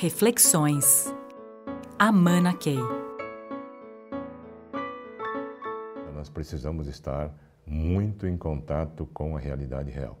Reflexões. 0.00 1.14
Amana 1.98 2.54
Key. 2.54 2.78
Nós 6.14 6.30
precisamos 6.30 6.86
estar 6.86 7.30
muito 7.66 8.26
em 8.26 8.34
contato 8.34 9.04
com 9.12 9.36
a 9.36 9.38
realidade 9.38 9.90
real. 9.90 10.18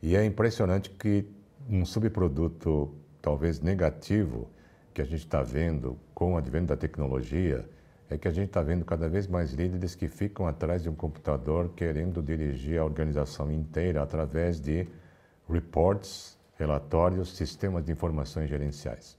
E 0.00 0.16
é 0.16 0.24
impressionante 0.24 0.88
que 0.88 1.26
um 1.68 1.84
subproduto 1.84 2.94
talvez 3.20 3.60
negativo 3.60 4.48
que 4.94 5.02
a 5.02 5.04
gente 5.04 5.26
está 5.26 5.42
vendo 5.42 5.98
com 6.14 6.32
o 6.32 6.36
advento 6.38 6.68
da 6.68 6.76
tecnologia 6.78 7.68
é 8.08 8.16
que 8.16 8.28
a 8.28 8.32
gente 8.32 8.48
está 8.48 8.62
vendo 8.62 8.82
cada 8.86 9.10
vez 9.10 9.26
mais 9.26 9.52
líderes 9.52 9.94
que 9.94 10.08
ficam 10.08 10.46
atrás 10.46 10.82
de 10.82 10.88
um 10.88 10.94
computador 10.94 11.68
querendo 11.76 12.22
dirigir 12.22 12.78
a 12.78 12.84
organização 12.86 13.52
inteira 13.52 14.02
através 14.02 14.58
de 14.58 14.88
reports, 15.46 16.38
relatórios, 16.58 17.36
sistemas 17.36 17.84
de 17.84 17.92
informações 17.92 18.48
gerenciais. 18.48 19.17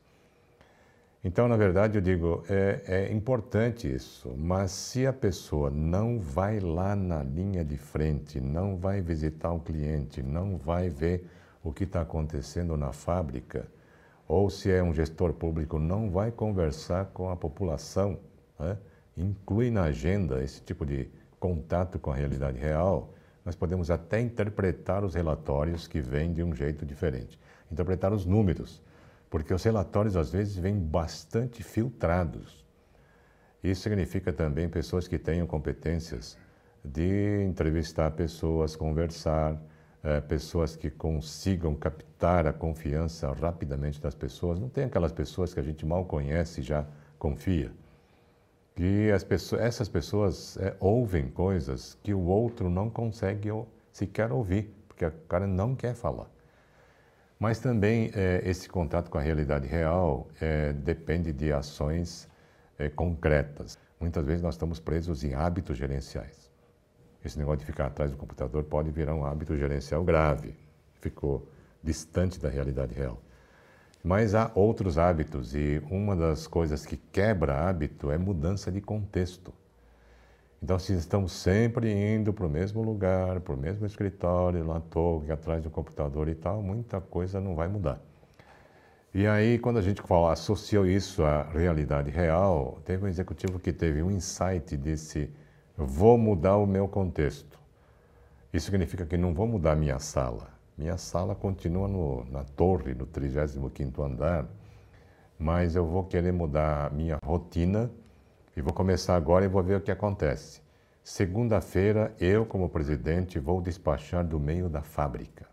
Então, 1.22 1.50
na 1.50 1.58
verdade, 1.58 1.98
eu 1.98 2.02
digo, 2.02 2.46
é, 2.50 2.82
é, 2.88 3.12
importante 3.12 3.94
isso, 3.94 4.34
mas 4.38 4.72
se 4.72 5.06
a 5.06 5.12
pessoa 5.12 5.70
não 5.70 6.18
vai 6.18 6.62
lá 6.62 6.96
na 6.96 7.22
linha 7.22 7.64
de 7.66 7.76
frente, 7.76 8.40
não 8.40 8.78
vai 8.78 9.02
visitar 9.02 9.52
o 9.52 9.60
cliente, 9.60 10.24
não 10.24 10.56
vai 10.56 10.88
ver 10.88 11.30
o 11.62 11.74
que 11.74 11.84
está 11.84 12.02
acontecendo 12.02 12.78
na 12.78 12.94
fábrica, 12.94 13.68
ou 14.30 14.50
se 14.50 14.72
é 14.72 14.82
um 14.82 14.94
gestor 14.94 15.34
público, 15.34 15.78
não 15.78 16.10
vai 16.10 16.32
conversar 16.32 17.08
com 17.08 17.30
a 17.30 17.36
população, 17.36 18.18
né? 18.58 18.78
inclui 19.18 19.70
na 19.70 19.84
agenda 19.84 20.42
esse 20.42 20.62
tipo 20.62 20.86
de 20.86 21.10
contato 21.38 22.00
com 22.00 22.12
a 22.12 22.16
realidade 22.16 22.58
real, 22.58 23.14
nós 23.44 23.58
podemos 23.58 23.92
até 23.92 24.22
interpretar 24.22 25.04
os 25.04 25.16
relatórios 25.16 25.86
que 25.86 26.00
vêm 26.00 26.32
de 26.32 26.42
um 26.42 26.56
jeito 26.56 26.86
diferente, 26.86 27.38
interpretar 27.70 28.14
os 28.14 28.26
números 28.26 28.82
porque 29.30 29.54
os 29.54 29.64
relatórios 29.64 30.16
às 30.16 30.32
vezes 30.32 30.56
vêm 30.56 30.78
bastante 30.78 31.64
filtrados. 31.64 32.66
Isso 33.64 33.82
significa 33.82 34.32
também 34.34 34.70
pessoas 34.70 35.08
que 35.08 35.18
tenham 35.18 35.46
competências 35.46 36.38
de 36.84 37.44
entrevistar 37.44 38.12
pessoas, 38.12 38.76
conversar, 38.76 39.62
é, 40.02 40.22
pessoas 40.22 40.76
que 40.76 40.90
consigam 40.90 41.76
captar 41.76 42.48
a 42.48 42.54
confiança 42.54 43.32
rapidamente 43.34 44.00
das 44.02 44.16
pessoas. 44.16 44.60
Não 44.60 44.70
tem 44.70 44.86
aquelas 44.86 45.12
pessoas 45.12 45.54
que 45.54 45.60
a 45.60 45.64
gente 45.64 45.86
mal 45.86 46.06
conhece 46.06 46.62
e 46.62 46.64
já 46.64 46.86
confia. 47.18 47.72
As 49.14 49.26
pessoas, 49.26 49.62
essas 49.62 49.90
pessoas 49.90 50.56
é, 50.56 50.74
ouvem 50.80 51.28
coisas 51.28 51.98
que 52.02 52.14
o 52.14 52.22
outro 52.22 52.70
não 52.70 52.90
consegue 52.90 53.50
sequer 53.92 54.32
ouvir, 54.32 54.74
porque 54.88 55.06
o 55.06 55.12
cara 55.28 55.46
não 55.46 55.76
quer 55.76 55.94
falar. 55.94 56.32
Mas 57.40 57.58
também 57.58 58.12
é, 58.14 58.42
esse 58.44 58.68
contato 58.68 59.10
com 59.10 59.18
a 59.18 59.22
realidade 59.22 59.66
real 59.66 60.28
é, 60.42 60.74
depende 60.74 61.32
de 61.32 61.54
ações 61.54 62.28
é, 62.78 62.90
concretas. 62.90 63.80
Muitas 63.98 64.26
vezes 64.26 64.42
nós 64.44 64.56
estamos 64.56 64.78
presos 64.78 65.24
em 65.24 65.34
hábitos 65.34 65.78
gerenciais. 65.78 66.52
Esse 67.24 67.40
negócio 67.40 67.60
de 67.60 67.66
ficar 67.66 67.86
atrás 67.88 68.12
do 68.12 68.18
computador 68.18 68.66
pode 68.66 68.92
virar 68.92 69.16
um 69.16 69.26
hábito 69.26 69.58
gerencial 69.58 70.04
grave. 70.04 70.54
Ficou 71.00 71.50
distante 71.82 72.38
da 72.42 72.50
realidade 72.50 72.94
real. 72.94 73.22
Mas 74.04 74.36
há 74.36 74.52
outros 74.54 74.98
hábitos 74.98 75.56
e 75.56 75.82
uma 75.90 76.18
das 76.18 76.46
coisas 76.46 76.86
que 76.86 76.98
quebra 76.98 77.70
hábito 77.70 78.12
é 78.12 78.18
mudança 78.18 78.70
de 78.70 78.82
contexto. 78.82 79.54
Então, 80.62 80.78
se 80.78 80.94
estamos 80.94 81.32
sempre 81.32 81.92
indo 81.92 82.34
para 82.34 82.46
o 82.46 82.50
mesmo 82.50 82.82
lugar, 82.82 83.40
para 83.40 83.54
o 83.54 83.58
mesmo 83.58 83.86
escritório, 83.86 84.66
lá 84.66 84.82
torre, 84.82 85.32
atrás 85.32 85.64
do 85.64 85.70
computador 85.70 86.28
e 86.28 86.36
tal, 86.36 86.62
muita 86.62 87.00
coisa 87.00 87.40
não 87.40 87.56
vai 87.56 87.70
mudar. 87.70 88.02
E 89.14 89.26
aí, 89.26 89.58
quando 89.58 89.78
a 89.78 89.82
gente 89.82 90.02
fala, 90.02 90.34
associou 90.34 90.86
isso 90.86 91.24
à 91.24 91.44
realidade 91.44 92.12
real, 92.12 92.80
teve 92.86 93.06
um 93.06 93.08
executivo 93.08 93.58
que 93.58 93.72
teve 93.72 94.04
um 94.04 94.12
insight 94.12 94.76
desse: 94.76 95.32
vou 95.78 96.18
mudar 96.18 96.58
o 96.58 96.68
meu 96.68 96.88
contexto. 96.88 97.58
Isso 98.54 98.66
significa 98.66 99.06
que 99.06 99.18
não 99.18 99.34
vou 99.34 99.48
mudar 99.48 99.76
minha 99.76 99.98
sala. 99.98 100.50
Minha 100.78 100.98
sala 100.98 101.36
continua 101.36 101.88
no, 101.88 102.26
na 102.26 102.44
torre, 102.44 102.94
no 102.94 103.08
35º 103.08 104.06
andar, 104.06 104.46
mas 105.38 105.76
eu 105.76 105.86
vou 105.86 106.04
querer 106.04 106.34
mudar 106.34 106.92
minha 106.94 107.18
rotina 107.24 107.90
e 108.60 108.62
vou 108.62 108.74
começar 108.74 109.16
agora 109.16 109.46
e 109.46 109.48
vou 109.48 109.64
ver 109.64 109.78
o 109.78 109.82
que 109.82 109.90
acontece. 109.90 110.62
Segunda-feira, 111.02 112.14
eu, 112.20 112.46
como 112.46 112.68
presidente, 112.68 113.40
vou 113.40 113.62
despachar 113.62 114.22
do 114.28 114.38
meio 114.38 114.68
da 114.68 114.82
fábrica. 114.82 115.48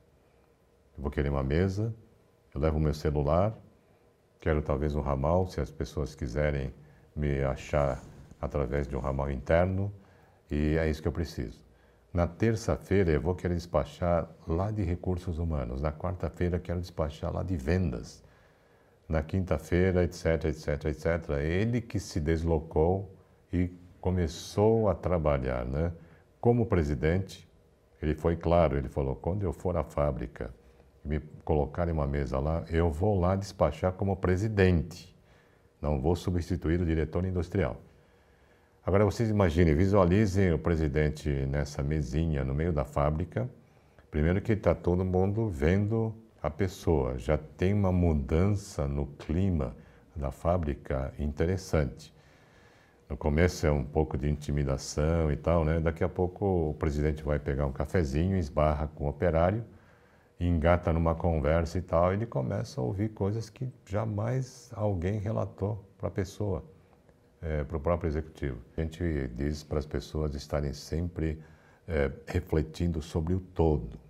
Eu 0.96 1.02
vou 1.02 1.10
querer 1.10 1.28
uma 1.28 1.44
mesa, 1.44 1.94
eu 2.52 2.60
levo 2.60 2.80
meu 2.80 2.92
celular, 2.92 3.56
quero 4.40 4.60
talvez 4.60 4.96
um 4.96 5.00
ramal, 5.00 5.46
se 5.46 5.60
as 5.60 5.70
pessoas 5.70 6.16
quiserem 6.16 6.74
me 7.14 7.44
achar 7.44 8.02
através 8.40 8.88
de 8.88 8.96
um 8.96 9.00
ramal 9.00 9.30
interno, 9.30 9.92
e 10.50 10.76
é 10.76 10.90
isso 10.90 11.00
que 11.00 11.06
eu 11.06 11.12
preciso. 11.12 11.64
Na 12.12 12.26
terça-feira, 12.26 13.12
eu 13.12 13.20
vou 13.20 13.36
querer 13.36 13.54
despachar 13.54 14.28
lá 14.48 14.72
de 14.72 14.82
recursos 14.82 15.38
humanos. 15.38 15.80
Na 15.80 15.92
quarta-feira, 15.92 16.58
quero 16.58 16.80
despachar 16.80 17.32
lá 17.32 17.44
de 17.44 17.56
vendas 17.56 18.25
na 19.08 19.22
quinta-feira, 19.22 20.04
etc, 20.04 20.46
etc, 20.46 20.84
etc. 20.86 21.30
Ele 21.40 21.80
que 21.80 22.00
se 22.00 22.20
deslocou 22.20 23.14
e 23.52 23.70
começou 24.00 24.88
a 24.88 24.94
trabalhar, 24.94 25.64
né? 25.64 25.92
Como 26.40 26.66
presidente, 26.66 27.48
ele 28.02 28.14
foi 28.14 28.36
claro, 28.36 28.76
ele 28.76 28.88
falou: 28.88 29.16
quando 29.16 29.42
eu 29.42 29.52
for 29.52 29.76
à 29.76 29.84
fábrica 29.84 30.52
e 31.04 31.08
me 31.08 31.20
colocar 31.44 31.88
em 31.88 31.92
uma 31.92 32.06
mesa 32.06 32.38
lá, 32.38 32.64
eu 32.70 32.90
vou 32.90 33.18
lá 33.18 33.36
despachar 33.36 33.92
como 33.92 34.16
presidente, 34.16 35.16
não 35.80 36.00
vou 36.00 36.16
substituir 36.16 36.80
o 36.80 36.84
diretor 36.84 37.24
industrial. 37.24 37.80
Agora 38.84 39.04
vocês 39.04 39.28
imaginem, 39.28 39.74
visualizem 39.74 40.52
o 40.52 40.58
presidente 40.58 41.28
nessa 41.46 41.82
mesinha 41.82 42.44
no 42.44 42.54
meio 42.54 42.72
da 42.72 42.84
fábrica. 42.84 43.50
Primeiro 44.12 44.40
que 44.40 44.52
está 44.52 44.76
todo 44.76 45.04
mundo 45.04 45.48
vendo 45.48 46.14
a 46.46 46.50
pessoa 46.50 47.18
já 47.18 47.36
tem 47.36 47.74
uma 47.74 47.90
mudança 47.90 48.86
no 48.86 49.06
clima 49.06 49.76
da 50.14 50.30
fábrica 50.30 51.12
interessante. 51.18 52.14
No 53.10 53.16
começo 53.16 53.66
é 53.66 53.70
um 53.70 53.82
pouco 53.82 54.16
de 54.16 54.30
intimidação 54.30 55.32
e 55.32 55.36
tal, 55.36 55.64
né? 55.64 55.80
Daqui 55.80 56.04
a 56.04 56.08
pouco 56.08 56.70
o 56.70 56.74
presidente 56.74 57.24
vai 57.24 57.40
pegar 57.40 57.66
um 57.66 57.72
cafezinho, 57.72 58.36
esbarra 58.36 58.86
com 58.86 59.06
o 59.06 59.08
operário, 59.08 59.64
engata 60.38 60.92
numa 60.92 61.16
conversa 61.16 61.78
e 61.78 61.82
tal, 61.82 62.12
e 62.12 62.14
ele 62.14 62.26
começa 62.26 62.80
a 62.80 62.84
ouvir 62.84 63.08
coisas 63.08 63.50
que 63.50 63.68
jamais 63.84 64.70
alguém 64.72 65.18
relatou 65.18 65.84
para 65.98 66.06
a 66.06 66.12
pessoa, 66.12 66.64
é, 67.42 67.64
para 67.64 67.76
o 67.76 67.80
próprio 67.80 68.06
executivo. 68.06 68.58
A 68.76 68.82
gente 68.82 69.28
diz 69.34 69.64
para 69.64 69.80
as 69.80 69.86
pessoas 69.86 70.32
estarem 70.36 70.72
sempre 70.72 71.42
é, 71.88 72.08
refletindo 72.28 73.02
sobre 73.02 73.34
o 73.34 73.40
todo 73.40 74.05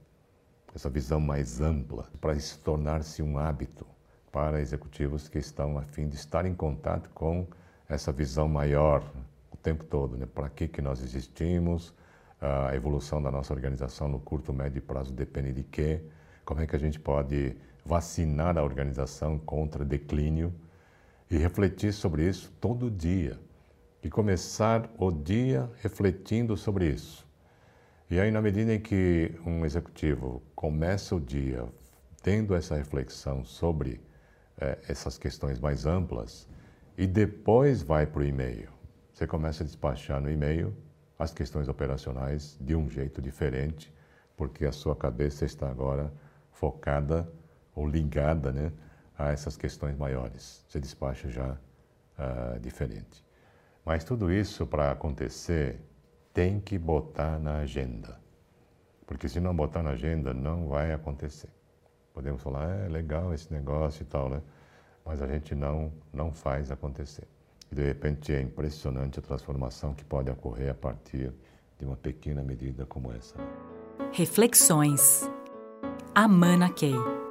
essa 0.76 0.90
visão 0.90 1.18
mais 1.18 1.58
ampla, 1.62 2.06
para 2.20 2.34
isso 2.34 2.60
tornar-se 2.60 3.22
um 3.22 3.38
hábito 3.38 3.86
para 4.30 4.60
executivos 4.60 5.26
que 5.26 5.38
estão 5.38 5.78
a 5.78 5.82
fim 5.82 6.06
de 6.06 6.16
estar 6.16 6.44
em 6.44 6.54
contato 6.54 7.08
com 7.14 7.46
essa 7.88 8.12
visão 8.12 8.46
maior 8.46 9.02
o 9.50 9.56
tempo 9.56 9.84
todo. 9.84 10.18
Né? 10.18 10.26
Para 10.26 10.50
que, 10.50 10.68
que 10.68 10.82
nós 10.82 11.02
existimos? 11.02 11.94
A 12.38 12.76
evolução 12.76 13.22
da 13.22 13.30
nossa 13.30 13.54
organização 13.54 14.06
no 14.06 14.20
curto, 14.20 14.52
médio 14.52 14.82
prazo 14.82 15.14
depende 15.14 15.54
de 15.54 15.62
quê? 15.62 16.02
Como 16.44 16.60
é 16.60 16.66
que 16.66 16.76
a 16.76 16.78
gente 16.78 17.00
pode 17.00 17.56
vacinar 17.82 18.58
a 18.58 18.62
organização 18.62 19.38
contra 19.38 19.82
declínio? 19.82 20.52
E 21.30 21.38
refletir 21.38 21.94
sobre 21.94 22.28
isso 22.28 22.52
todo 22.60 22.90
dia. 22.90 23.40
E 24.02 24.10
começar 24.10 24.90
o 24.98 25.10
dia 25.10 25.70
refletindo 25.80 26.54
sobre 26.54 26.90
isso. 26.90 27.25
E 28.08 28.20
aí, 28.20 28.30
na 28.30 28.40
medida 28.40 28.72
em 28.72 28.78
que 28.78 29.34
um 29.44 29.64
executivo 29.64 30.40
começa 30.54 31.16
o 31.16 31.20
dia 31.20 31.66
tendo 32.22 32.54
essa 32.54 32.76
reflexão 32.76 33.44
sobre 33.44 34.00
eh, 34.60 34.78
essas 34.86 35.18
questões 35.18 35.58
mais 35.58 35.86
amplas 35.86 36.48
e 36.96 37.04
depois 37.04 37.82
vai 37.82 38.06
para 38.06 38.20
o 38.20 38.24
e-mail, 38.24 38.68
você 39.12 39.26
começa 39.26 39.64
a 39.64 39.66
despachar 39.66 40.20
no 40.20 40.30
e-mail 40.30 40.72
as 41.18 41.32
questões 41.32 41.68
operacionais 41.68 42.56
de 42.60 42.76
um 42.76 42.88
jeito 42.88 43.20
diferente, 43.20 43.92
porque 44.36 44.64
a 44.66 44.72
sua 44.72 44.94
cabeça 44.94 45.44
está 45.44 45.68
agora 45.68 46.12
focada 46.52 47.28
ou 47.74 47.88
ligada 47.88 48.52
né, 48.52 48.72
a 49.18 49.32
essas 49.32 49.56
questões 49.56 49.96
maiores. 49.96 50.64
Você 50.68 50.78
despacha 50.78 51.28
já 51.28 51.52
uh, 51.54 52.60
diferente. 52.60 53.24
Mas 53.84 54.04
tudo 54.04 54.32
isso 54.32 54.64
para 54.64 54.92
acontecer 54.92 55.80
tem 56.36 56.60
que 56.60 56.78
botar 56.78 57.38
na 57.38 57.60
agenda. 57.60 58.20
Porque 59.06 59.26
se 59.26 59.40
não 59.40 59.56
botar 59.56 59.82
na 59.82 59.92
agenda, 59.92 60.34
não 60.34 60.68
vai 60.68 60.92
acontecer. 60.92 61.48
Podemos 62.12 62.42
falar, 62.42 62.68
é 62.84 62.88
legal 62.90 63.32
esse 63.32 63.50
negócio 63.50 64.02
e 64.02 64.04
tal, 64.04 64.28
né? 64.28 64.42
Mas 65.02 65.22
a 65.22 65.26
gente 65.26 65.54
não, 65.54 65.90
não 66.12 66.30
faz 66.30 66.70
acontecer. 66.70 67.26
E 67.72 67.74
de 67.74 67.82
repente 67.82 68.34
é 68.34 68.42
impressionante 68.42 69.18
a 69.18 69.22
transformação 69.22 69.94
que 69.94 70.04
pode 70.04 70.30
ocorrer 70.30 70.70
a 70.72 70.74
partir 70.74 71.32
de 71.78 71.86
uma 71.86 71.96
pequena 71.96 72.42
medida 72.42 72.84
como 72.84 73.10
essa. 73.14 73.34
Reflexões. 74.12 75.22
Amana 76.14 76.68
Key. 76.68 77.25